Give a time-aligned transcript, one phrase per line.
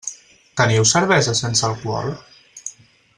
[0.61, 2.11] Teniu cervesa sense alcohol?